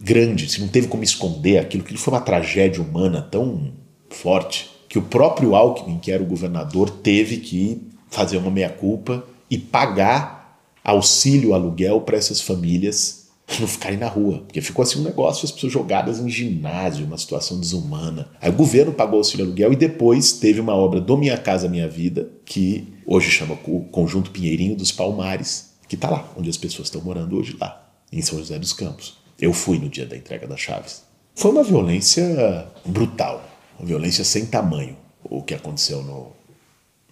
grande, 0.00 0.48
se 0.48 0.60
não 0.60 0.68
teve 0.68 0.88
como 0.88 1.02
esconder 1.02 1.58
aquilo, 1.58 1.84
que 1.84 1.96
foi 1.96 2.14
uma 2.14 2.20
tragédia 2.20 2.82
humana 2.82 3.22
tão 3.22 3.72
forte 4.10 4.70
que 4.88 4.98
o 4.98 5.02
próprio 5.02 5.54
Alckmin, 5.54 5.98
que 5.98 6.10
era 6.10 6.22
o 6.22 6.26
governador, 6.26 6.90
teve 6.90 7.38
que 7.38 7.82
fazer 8.08 8.36
uma 8.36 8.50
meia-culpa 8.50 9.24
e 9.50 9.58
pagar 9.58 10.60
auxílio 10.84 11.52
aluguel 11.54 12.00
para 12.00 12.16
essas 12.16 12.40
famílias 12.40 13.26
não 13.60 13.66
ficarem 13.66 13.98
na 13.98 14.08
rua. 14.08 14.38
Porque 14.38 14.60
ficou 14.60 14.82
assim 14.82 15.00
um 15.00 15.04
negócio, 15.04 15.44
as 15.44 15.52
pessoas 15.52 15.72
jogadas 15.72 16.18
em 16.18 16.28
ginásio, 16.28 17.06
uma 17.06 17.18
situação 17.18 17.58
desumana. 17.60 18.28
Aí 18.40 18.50
o 18.50 18.54
governo 18.54 18.92
pagou 18.92 19.18
auxílio 19.18 19.44
aluguel 19.46 19.72
e 19.72 19.76
depois 19.76 20.32
teve 20.32 20.60
uma 20.60 20.74
obra 20.74 21.00
do 21.00 21.16
Minha 21.16 21.38
Casa 21.38 21.68
Minha 21.68 21.88
Vida, 21.88 22.28
que 22.44 22.92
hoje 23.06 23.30
chama 23.30 23.58
o 23.66 23.80
Conjunto 23.84 24.30
Pinheirinho 24.30 24.76
dos 24.76 24.92
Palmares, 24.92 25.70
que 25.88 25.94
está 25.94 26.10
lá, 26.10 26.32
onde 26.36 26.50
as 26.50 26.56
pessoas 26.56 26.88
estão 26.88 27.00
morando 27.00 27.38
hoje, 27.38 27.56
lá, 27.60 27.88
em 28.12 28.20
São 28.20 28.38
José 28.38 28.58
dos 28.58 28.72
Campos. 28.72 29.18
Eu 29.40 29.52
fui 29.52 29.78
no 29.78 29.88
dia 29.88 30.06
da 30.06 30.16
entrega 30.16 30.46
das 30.46 30.60
chaves. 30.60 31.02
Foi 31.34 31.50
uma 31.50 31.62
violência 31.62 32.66
brutal, 32.84 33.44
uma 33.78 33.86
violência 33.86 34.24
sem 34.24 34.46
tamanho, 34.46 34.96
o 35.22 35.42
que 35.42 35.54
aconteceu 35.54 36.02
no, 36.02 36.32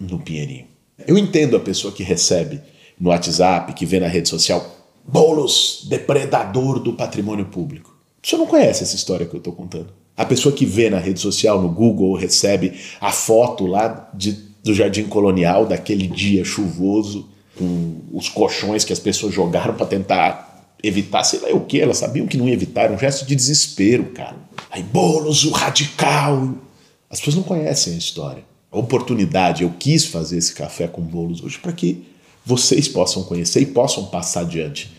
no 0.00 0.18
Pinheirinho. 0.18 0.66
Eu 1.06 1.18
entendo 1.18 1.56
a 1.56 1.60
pessoa 1.60 1.92
que 1.92 2.02
recebe 2.02 2.60
no 2.98 3.10
WhatsApp, 3.10 3.72
que 3.74 3.84
vê 3.84 4.00
na 4.00 4.08
rede 4.08 4.28
social, 4.28 4.64
Boulos, 5.06 5.84
depredador 5.88 6.78
do 6.78 6.94
patrimônio 6.94 7.44
público. 7.44 7.94
Você 8.22 8.38
não 8.38 8.46
conhece 8.46 8.82
essa 8.82 8.96
história 8.96 9.26
que 9.26 9.34
eu 9.34 9.38
estou 9.38 9.52
contando. 9.52 9.88
A 10.16 10.24
pessoa 10.24 10.54
que 10.54 10.64
vê 10.64 10.88
na 10.88 10.98
rede 10.98 11.20
social, 11.20 11.60
no 11.60 11.68
Google, 11.68 12.14
recebe 12.14 12.72
a 13.00 13.12
foto 13.12 13.66
lá 13.66 14.08
de, 14.14 14.32
do 14.62 14.72
Jardim 14.72 15.04
Colonial, 15.04 15.66
daquele 15.66 16.06
dia 16.06 16.42
chuvoso, 16.44 17.28
com 17.58 18.00
os 18.12 18.30
colchões 18.30 18.84
que 18.84 18.92
as 18.92 18.98
pessoas 18.98 19.34
jogaram 19.34 19.74
para 19.74 19.86
tentar 19.86 20.53
evitar, 20.86 21.24
sei 21.24 21.40
lá 21.40 21.48
o 21.50 21.60
que, 21.60 21.80
elas 21.80 21.98
sabiam 21.98 22.26
que 22.26 22.36
não 22.36 22.48
ia 22.48 22.54
evitar, 22.54 22.90
um 22.90 22.98
gesto 22.98 23.26
de 23.26 23.34
desespero, 23.34 24.04
cara. 24.06 24.36
Aí, 24.70 24.82
Boulos, 24.82 25.44
o 25.44 25.50
radical. 25.50 26.54
As 27.08 27.18
pessoas 27.18 27.36
não 27.36 27.42
conhecem 27.42 27.94
a 27.94 27.96
história. 27.98 28.44
A 28.72 28.78
oportunidade, 28.78 29.62
eu 29.62 29.72
quis 29.78 30.04
fazer 30.04 30.36
esse 30.36 30.52
café 30.52 30.88
com 30.88 31.00
bolos 31.00 31.42
hoje 31.42 31.58
para 31.58 31.72
que 31.72 32.02
vocês 32.44 32.88
possam 32.88 33.22
conhecer 33.22 33.60
e 33.60 33.66
possam 33.66 34.06
passar 34.06 34.40
adiante 34.40 34.92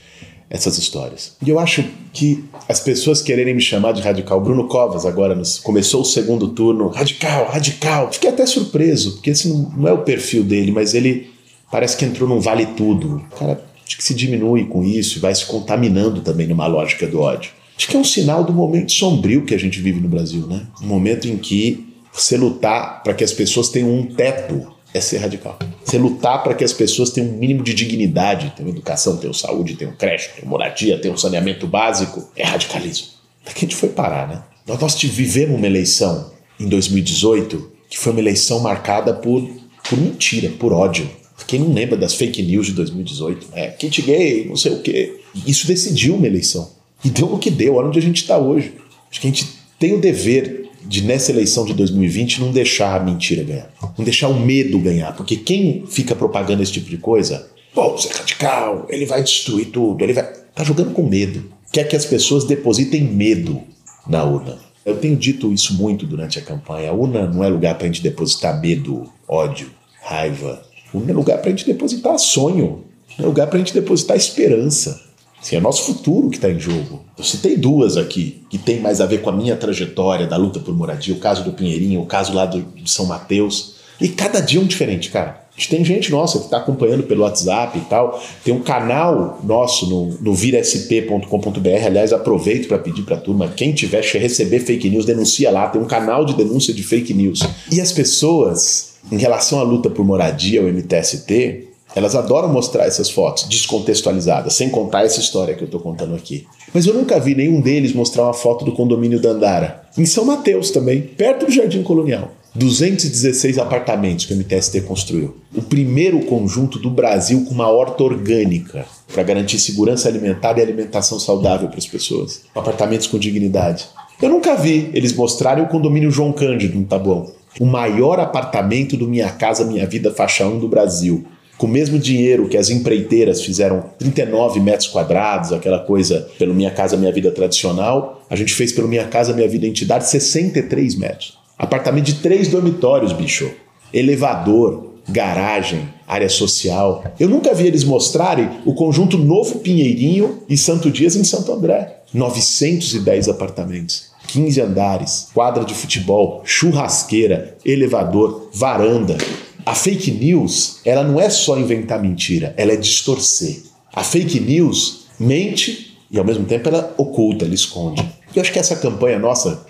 essas 0.50 0.78
histórias. 0.78 1.36
E 1.46 1.50
eu 1.50 1.60
acho 1.60 1.84
que 2.14 2.46
as 2.70 2.80
pessoas 2.80 3.22
quererem 3.22 3.54
me 3.54 3.62
chamar 3.62 3.92
de 3.92 4.02
radical, 4.02 4.40
Bruno 4.40 4.68
Covas 4.68 5.06
agora 5.06 5.36
nos, 5.36 5.60
começou 5.60 6.02
o 6.02 6.06
segundo 6.06 6.50
turno, 6.50 6.88
radical, 6.88 7.50
radical. 7.50 8.12
Fiquei 8.14 8.30
até 8.30 8.46
surpreso, 8.46 9.14
porque 9.14 9.32
esse 9.32 9.50
não, 9.50 9.70
não 9.76 9.88
é 9.90 9.92
o 9.92 10.04
perfil 10.04 10.44
dele, 10.44 10.72
mas 10.72 10.94
ele 10.94 11.30
parece 11.70 11.98
que 11.98 12.06
entrou 12.06 12.30
num 12.30 12.40
vale 12.40 12.66
tudo. 12.68 13.18
O 13.18 13.36
cara 13.36 13.62
acho 13.86 13.98
que 13.98 14.04
se 14.04 14.14
diminui 14.14 14.66
com 14.66 14.84
isso 14.84 15.18
e 15.18 15.22
vai 15.22 15.34
se 15.34 15.46
contaminando 15.46 16.22
também 16.22 16.48
numa 16.48 16.68
lógica 16.68 17.08
do 17.08 17.22
ódio. 17.22 17.52
Acho 17.78 17.88
que 17.88 17.98
é 17.98 18.00
um 18.00 18.04
sinal 18.04 18.44
do 18.44 18.54
momento 18.54 18.92
sombrio 18.92 19.46
que 19.46 19.54
a 19.54 19.60
gente 19.60 19.80
vive 19.82 20.00
no 20.00 20.08
Brasil, 20.08 20.48
né? 20.48 20.66
Um 20.82 20.88
momento 20.88 21.28
em 21.28 21.38
que 21.38 21.94
você 22.12 22.38
lutar 22.38 23.04
para 23.04 23.14
que 23.14 23.24
as 23.24 23.34
pessoas 23.34 23.70
tenham 23.70 23.94
um 23.94 24.06
teto 24.06 24.74
é 24.94 25.02
ser 25.02 25.18
radical. 25.18 25.60
Você 25.84 25.98
lutar 25.98 26.42
para 26.42 26.54
que 26.54 26.64
as 26.64 26.72
pessoas 26.72 27.10
tenham 27.10 27.32
um 27.32 27.38
mínimo 27.38 27.62
de 27.62 27.74
dignidade, 27.74 28.54
tenham 28.56 28.70
educação, 28.70 29.18
tenham 29.18 29.34
saúde, 29.34 29.76
tenham 29.76 29.94
creche, 29.94 30.30
tenham 30.36 30.50
moradia, 30.50 30.98
tenham 30.98 31.18
saneamento 31.18 31.68
básico, 31.68 32.30
é 32.36 32.46
radicalismo. 32.46 33.08
Daqui 33.46 33.66
a 33.66 33.68
gente 33.68 33.76
foi 33.76 33.90
parar, 33.90 34.28
né? 34.28 34.44
Nós, 34.66 34.80
nós 34.80 34.96
vivemos 35.02 35.58
uma 35.58 35.68
eleição 35.68 36.32
em 36.58 36.68
2018 36.68 37.72
que 37.90 38.00
foi 38.00 38.14
uma 38.14 38.22
eleição 38.22 38.60
marcada 38.62 39.14
por, 39.14 39.48
por 39.88 40.00
mentira, 40.00 40.50
por 40.58 40.74
ódio. 40.74 41.10
Quem 41.48 41.60
não 41.60 41.74
lembra 41.74 41.98
das 41.98 42.14
fake 42.14 42.42
news 42.42 42.68
de 42.68 42.74
2018? 42.74 43.48
É, 43.54 43.68
kit 43.68 44.02
gay, 44.02 44.46
não 44.46 44.56
sei 44.56 44.74
o 44.74 44.82
quê. 44.82 45.20
Isso 45.46 45.68
decidiu 45.68 46.16
uma 46.16 46.28
eleição. 46.28 46.72
E 47.04 47.10
deu 47.10 47.32
o 47.34 47.38
que 47.38 47.52
deu, 47.52 47.76
olha 47.76 47.88
onde 47.88 48.00
a 48.00 48.02
gente 48.02 48.22
está 48.22 48.38
hoje. 48.38 48.74
Acho 49.12 49.22
que 49.22 49.28
a 49.28 49.30
gente 49.30 49.48
tem 49.78 49.94
o 49.94 50.00
dever 50.00 50.70
de 50.86 51.04
nessa 51.04 51.32
eleição 51.32 51.66
de 51.66 51.74
2020 51.74 52.42
não 52.42 52.52
deixar 52.52 52.96
a 52.96 53.04
mentira 53.04 53.44
ganhar, 53.44 53.74
não 53.98 54.06
deixar 54.06 54.28
o 54.28 54.40
medo 54.40 54.80
ganhar, 54.80 55.16
porque 55.16 55.36
quem 55.36 55.84
fica 55.88 56.16
propagando 56.16 56.62
esse 56.62 56.72
tipo 56.72 56.90
de 56.90 56.98
coisa, 56.98 57.50
pô, 57.74 57.92
você 57.92 58.10
é 58.10 58.14
radical, 58.14 58.86
ele 58.90 59.06
vai 59.06 59.24
destruir 59.24 59.68
tudo, 59.68 60.04
ele 60.04 60.14
vai. 60.14 60.24
tá 60.54 60.64
jogando 60.64 60.94
com 60.94 61.04
medo. 61.04 61.44
Quer 61.72 61.86
que 61.86 61.96
as 61.96 62.06
pessoas 62.06 62.46
depositem 62.46 63.02
medo 63.02 63.62
na 64.08 64.24
urna. 64.24 64.58
Eu 64.86 64.98
tenho 64.98 65.16
dito 65.16 65.52
isso 65.52 65.74
muito 65.74 66.06
durante 66.06 66.38
a 66.38 66.42
campanha. 66.42 66.92
A 66.92 66.94
urna 66.94 67.26
não 67.28 67.44
é 67.44 67.48
lugar 67.48 67.76
para 67.76 67.86
a 67.86 67.88
gente 67.88 68.04
depositar 68.04 68.62
medo, 68.62 69.10
ódio, 69.28 69.72
raiva. 70.02 70.62
É 71.08 71.14
lugar 71.14 71.40
para 71.40 71.48
a 71.48 71.50
gente 71.52 71.66
depositar 71.66 72.18
sonho, 72.18 72.84
é 73.18 73.24
lugar 73.24 73.48
para 73.48 73.58
a 73.58 73.60
gente 73.60 73.74
depositar 73.74 74.18
esperança. 74.18 75.02
Assim, 75.42 75.56
é 75.56 75.60
nosso 75.60 75.84
futuro 75.84 76.30
que 76.30 76.38
está 76.38 76.50
em 76.50 76.60
jogo. 76.60 77.06
Eu 77.18 77.24
citei 77.24 77.56
duas 77.56 77.98
aqui, 77.98 78.44
que 78.50 78.58
tem 78.58 78.80
mais 78.80 79.00
a 79.00 79.06
ver 79.06 79.22
com 79.22 79.30
a 79.30 79.34
minha 79.34 79.56
trajetória 79.56 80.26
da 80.26 80.38
luta 80.38 80.60
por 80.60 80.76
moradia, 80.76 81.14
o 81.14 81.20
caso 81.20 81.44
do 81.44 81.54
Pinheirinho, 81.54 82.02
o 82.02 82.06
caso 82.06 82.34
lá 82.34 82.46
do, 82.46 82.62
de 82.62 82.90
São 82.90 83.06
Mateus. 83.06 83.76
E 84.02 84.10
cada 84.10 84.40
dia 84.40 84.60
um 84.60 84.66
diferente, 84.66 85.12
cara. 85.12 85.46
A 85.56 85.58
gente 85.58 85.70
tem 85.70 85.86
gente 85.86 86.12
nossa 86.12 86.40
que 86.40 86.46
está 86.46 86.58
acompanhando 86.58 87.04
pelo 87.04 87.22
WhatsApp 87.22 87.78
e 87.78 87.82
tal. 87.82 88.22
Tem 88.44 88.54
um 88.54 88.62
canal 88.62 89.40
nosso 89.42 89.88
no, 89.88 90.18
no 90.20 90.34
viresp.com.br. 90.34 91.86
Aliás, 91.86 92.12
aproveito 92.12 92.68
para 92.68 92.78
pedir 92.78 93.04
para 93.04 93.16
a 93.16 93.20
turma: 93.20 93.48
quem 93.48 93.72
tiver 93.72 94.04
receber 94.04 94.60
fake 94.60 94.90
news, 94.90 95.06
denuncia 95.06 95.50
lá. 95.50 95.70
Tem 95.70 95.82
um 95.82 95.86
canal 95.86 96.26
de 96.26 96.34
denúncia 96.34 96.74
de 96.74 96.84
fake 96.84 97.14
news. 97.14 97.40
E 97.72 97.80
as 97.80 97.94
pessoas, 97.94 98.95
em 99.12 99.18
relação 99.18 99.60
à 99.60 99.64
luta 99.64 99.90
por 99.90 100.06
moradia, 100.06 100.62
o 100.62 100.68
MTST, 100.68 101.68
elas 101.96 102.16
adoram 102.16 102.52
mostrar 102.52 102.86
essas 102.86 103.10
fotos 103.10 103.46
descontextualizadas, 103.46 104.54
sem 104.54 104.70
contar 104.70 105.06
essa 105.06 105.20
história 105.20 105.54
que 105.54 105.64
eu 105.64 105.68
estou 105.68 105.80
contando 105.80 106.16
aqui. 106.16 106.46
Mas 106.74 106.86
eu 106.86 106.94
nunca 106.94 107.20
vi 107.20 107.34
nenhum 107.34 107.62
deles 107.62 107.94
mostrar 107.94 108.24
uma 108.24 108.34
foto 108.34 108.66
do 108.66 108.74
condomínio 108.74 109.20
Dandara. 109.20 109.84
Em 109.98 110.06
São 110.06 110.26
Mateus 110.26 110.72
também, 110.72 111.02
perto 111.02 111.46
do 111.46 111.52
Jardim 111.52 111.84
Colonial. 111.84 112.32
216 112.56 113.58
apartamentos 113.58 114.26
que 114.26 114.34
o 114.34 114.38
MTST 114.38 114.82
construiu. 114.82 115.36
O 115.54 115.62
primeiro 115.62 116.20
conjunto 116.22 116.80
do 116.80 116.90
Brasil 116.90 117.44
com 117.46 117.54
uma 117.54 117.70
horta 117.70 118.04
orgânica 118.04 118.86
para 119.12 119.24
garantir 119.24 119.60
segurança 119.60 120.08
alimentar 120.08 120.58
e 120.58 120.62
alimentação 120.62 121.20
saudável 121.20 121.68
para 121.68 121.78
as 121.78 121.88
pessoas. 121.88 122.42
Apartamentos 122.56 123.08
com 123.08 123.20
dignidade. 123.20 123.86
Eu 124.22 124.30
nunca 124.30 124.56
vi 124.56 124.90
eles 124.94 125.14
mostrarem 125.14 125.64
o 125.64 125.68
condomínio 125.68 126.10
João 126.10 126.32
Cândido 126.32 126.80
no 126.80 126.86
Tabuão. 126.86 127.30
O 127.60 127.66
maior 127.66 128.20
apartamento 128.20 128.98
do 128.98 129.08
Minha 129.08 129.30
Casa 129.30 129.64
Minha 129.64 129.88
Vida 129.88 130.12
Faixa 130.12 130.46
1 130.46 130.60
do 130.60 130.68
Brasil 130.68 131.26
com 131.58 131.68
o 131.68 131.70
mesmo 131.70 131.98
dinheiro 131.98 132.50
que 132.50 132.58
as 132.58 132.70
empreiteiras 132.70 133.42
fizeram 133.42 133.84
39 133.98 134.60
metros 134.60 134.88
quadrados, 134.90 135.54
aquela 135.54 135.80
coisa 135.80 136.28
pelo 136.38 136.54
Minha 136.54 136.72
Casa 136.72 136.98
Minha 136.98 137.12
Vida 137.12 137.32
tradicional, 137.32 138.26
a 138.30 138.36
gente 138.36 138.54
fez 138.54 138.72
pelo 138.72 138.88
Minha 138.88 139.08
Casa 139.08 139.34
Minha 139.34 139.48
Vida 139.48 139.66
Entidade 139.66 140.08
63 140.08 140.96
metros. 140.96 141.38
Apartamento 141.58 142.06
de 142.06 142.16
três 142.16 142.50
dormitórios, 142.50 143.14
bicho. 143.14 143.50
Elevador, 143.94 144.96
garagem, 145.08 145.88
área 146.06 146.28
social. 146.28 147.04
Eu 147.18 147.30
nunca 147.30 147.54
vi 147.54 147.68
eles 147.68 147.86
mostrarem 147.86 148.50
o 148.66 148.74
conjunto 148.74 149.18
Novo 149.18 149.60
Pinheirinho 149.60 150.40
e 150.50 150.58
Santo 150.58 150.92
Dias 150.92 151.16
em 151.16 151.24
Santo 151.24 151.54
André. 151.54 152.02
910 152.14 153.30
apartamentos. 153.30 154.15
15 154.28 154.62
andares, 154.62 155.30
quadra 155.34 155.64
de 155.64 155.74
futebol, 155.74 156.42
churrasqueira, 156.46 157.58
elevador, 157.66 158.50
varanda, 158.54 159.18
a 159.66 159.74
fake 159.74 160.12
news, 160.12 160.80
ela 160.86 161.04
não 161.04 161.20
é 161.20 161.30
só 161.30 161.58
inventar 161.58 162.00
mentira, 162.00 162.54
ela 162.56 162.72
é 162.72 162.76
distorcer. 162.76 163.64
A 163.94 164.04
fake 164.04 164.40
news 164.40 165.06
mente 165.20 165.98
e 166.12 166.20
ao 166.20 166.26
mesmo 166.26 166.46
tempo 166.46 166.70
ela 166.70 166.94
oculta, 166.98 167.46
ela 167.46 167.54
esconde. 167.54 168.06
Eu 168.36 168.42
acho 168.42 168.52
que 168.52 168.60
essa 168.60 168.76
campanha 168.76 169.18
nossa, 169.18 169.66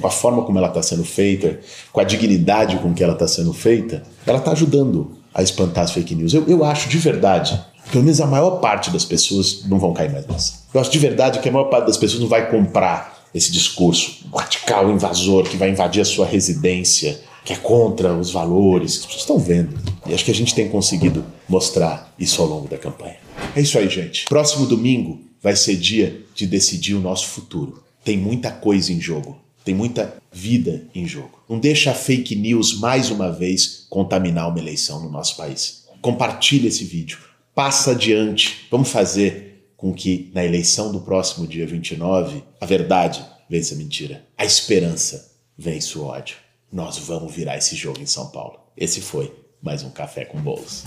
com 0.00 0.06
a 0.06 0.10
forma 0.10 0.42
como 0.42 0.58
ela 0.58 0.68
está 0.68 0.82
sendo 0.82 1.04
feita, 1.04 1.60
com 1.92 2.00
a 2.00 2.04
dignidade 2.04 2.76
com 2.78 2.92
que 2.92 3.02
ela 3.02 3.14
está 3.14 3.26
sendo 3.26 3.52
feita, 3.52 4.02
ela 4.26 4.38
está 4.38 4.52
ajudando 4.52 5.12
a 5.32 5.42
espantar 5.42 5.84
as 5.84 5.92
fake 5.92 6.14
news. 6.14 6.34
Eu, 6.34 6.44
eu 6.46 6.64
acho 6.64 6.88
de 6.88 6.98
verdade, 6.98 7.58
pelo 7.90 8.04
menos 8.04 8.20
a 8.20 8.26
maior 8.26 8.58
parte 8.60 8.90
das 8.90 9.04
pessoas 9.04 9.64
não 9.66 9.78
vão 9.78 9.92
cair 9.92 10.10
mais 10.10 10.26
nessa. 10.26 10.54
Eu 10.74 10.80
acho 10.80 10.90
de 10.90 10.98
verdade 10.98 11.38
que 11.38 11.48
a 11.48 11.52
maior 11.52 11.70
parte 11.70 11.86
das 11.86 11.96
pessoas 11.96 12.20
não 12.20 12.28
vai 12.28 12.50
comprar 12.50 13.17
esse 13.34 13.52
discurso 13.52 14.26
radical, 14.34 14.90
invasor, 14.90 15.44
que 15.44 15.56
vai 15.56 15.70
invadir 15.70 16.00
a 16.00 16.04
sua 16.04 16.26
residência, 16.26 17.20
que 17.44 17.52
é 17.52 17.56
contra 17.56 18.14
os 18.14 18.30
valores, 18.30 18.92
as 18.92 19.06
pessoas 19.06 19.22
estão 19.22 19.38
vendo. 19.38 19.78
E 20.06 20.14
acho 20.14 20.24
que 20.24 20.30
a 20.30 20.34
gente 20.34 20.54
tem 20.54 20.68
conseguido 20.68 21.24
mostrar 21.48 22.14
isso 22.18 22.42
ao 22.42 22.48
longo 22.48 22.68
da 22.68 22.76
campanha. 22.76 23.16
É 23.54 23.60
isso 23.60 23.78
aí, 23.78 23.88
gente. 23.88 24.24
Próximo 24.26 24.66
domingo 24.66 25.20
vai 25.42 25.56
ser 25.56 25.76
dia 25.76 26.22
de 26.34 26.46
decidir 26.46 26.94
o 26.94 27.00
nosso 27.00 27.26
futuro. 27.28 27.82
Tem 28.04 28.16
muita 28.16 28.50
coisa 28.50 28.92
em 28.92 29.00
jogo. 29.00 29.38
Tem 29.64 29.74
muita 29.74 30.16
vida 30.32 30.86
em 30.94 31.06
jogo. 31.06 31.42
Não 31.48 31.58
deixa 31.58 31.90
a 31.90 31.94
fake 31.94 32.34
news 32.34 32.78
mais 32.78 33.10
uma 33.10 33.30
vez 33.30 33.86
contaminar 33.88 34.48
uma 34.48 34.58
eleição 34.58 35.02
no 35.02 35.10
nosso 35.10 35.36
país. 35.36 35.84
Compartilhe 36.00 36.68
esse 36.68 36.84
vídeo. 36.84 37.18
Passa 37.54 37.90
adiante. 37.90 38.66
Vamos 38.70 38.88
fazer 38.90 39.47
com 39.78 39.94
que 39.94 40.30
na 40.34 40.44
eleição 40.44 40.92
do 40.92 41.00
próximo 41.00 41.46
dia 41.46 41.66
29 41.66 42.44
a 42.60 42.66
verdade 42.66 43.24
vença 43.48 43.74
a 43.74 43.78
mentira. 43.78 44.26
A 44.36 44.44
esperança 44.44 45.32
vence 45.56 45.96
o 45.96 46.04
ódio 46.04 46.36
nós 46.70 46.98
vamos 46.98 47.34
virar 47.34 47.56
esse 47.56 47.74
jogo 47.74 48.00
em 48.00 48.06
São 48.06 48.26
Paulo. 48.28 48.60
Esse 48.76 49.00
foi 49.00 49.34
mais 49.62 49.82
um 49.82 49.90
Café 49.90 50.24
com 50.24 50.38
Bolos. 50.38 50.84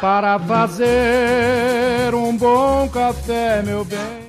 Para 0.00 0.38
fazer 0.40 2.14
um 2.14 2.36
bom 2.36 2.88
café, 2.88 3.62
meu 3.62 3.84
bem. 3.84 4.21